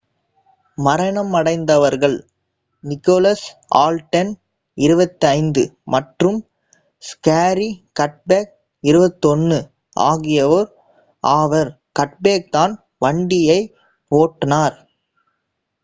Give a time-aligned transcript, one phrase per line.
[0.77, 2.15] மரணமடைந்தவர்கள்
[2.83, 3.43] Nicholas
[3.79, 4.31] Alden
[4.77, 6.39] 25 மற்றும்
[7.03, 8.51] Zachary கட்பேக்
[8.83, 9.61] 21
[10.05, 10.69] ஆகியோர்
[11.23, 12.75] ஆவர் கட்பேக்தான்
[13.01, 13.69] வண்டியின்
[14.11, 14.77] ஓட்டுனர்